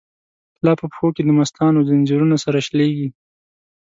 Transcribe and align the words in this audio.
لا 0.65 0.71
په 0.79 0.85
پښو 0.91 1.07
کی 1.15 1.21
دمستانو، 1.29 1.85
ځنځیرونه 1.87 2.35
سره 2.43 2.57
شلیږی 2.67 3.07